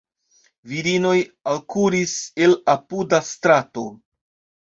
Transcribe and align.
Virinoj 0.69 1.17
alkuris 1.51 2.15
el 2.45 2.57
apuda 2.75 3.19
strato. 3.27 3.85